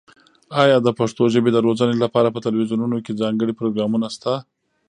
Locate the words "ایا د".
0.63-0.89